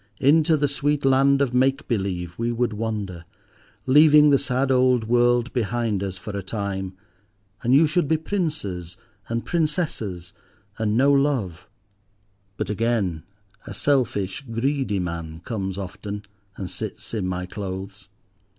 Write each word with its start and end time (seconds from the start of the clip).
Into 0.19 0.57
the 0.57 0.67
sweet 0.67 1.05
land 1.05 1.43
of 1.43 1.53
make 1.53 1.87
believe 1.87 2.33
we 2.39 2.51
would 2.51 2.73
wander, 2.73 3.23
leaving 3.85 4.31
the 4.31 4.39
sad 4.39 4.71
old 4.71 5.03
world 5.03 5.53
behind 5.53 6.01
us 6.01 6.17
for 6.17 6.31
a 6.35 6.41
time, 6.41 6.97
and 7.61 7.75
you 7.75 7.85
should 7.85 8.07
be 8.07 8.17
Princes 8.17 8.97
and 9.29 9.45
Princesses, 9.45 10.33
and 10.79 10.97
know 10.97 11.11
Love. 11.11 11.67
But 12.57 12.71
again, 12.71 13.21
a 13.67 13.75
selfish, 13.75 14.41
greedy 14.51 14.97
man 14.97 15.39
comes 15.41 15.77
often, 15.77 16.23
and 16.57 16.67
sits 16.67 17.13
in 17.13 17.27
my 17.27 17.45
clothes. 17.45 18.07